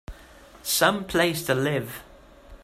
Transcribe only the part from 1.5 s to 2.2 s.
live!